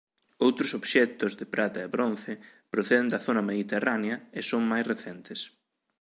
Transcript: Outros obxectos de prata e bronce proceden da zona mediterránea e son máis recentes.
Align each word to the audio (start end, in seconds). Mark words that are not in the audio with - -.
Outros 0.45 0.71
obxectos 0.79 1.31
de 1.39 1.45
prata 1.53 1.79
e 1.81 1.91
bronce 1.95 2.31
proceden 2.73 3.07
da 3.13 3.23
zona 3.27 3.43
mediterránea 3.49 4.15
e 4.39 4.41
son 4.49 4.61
máis 4.71 4.85
recentes. 4.93 5.39